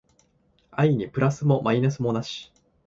[0.71, 2.51] 愛にプラスもマイナスもなし